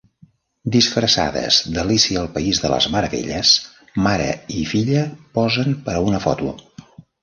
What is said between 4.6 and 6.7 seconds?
filla posen per a una foto.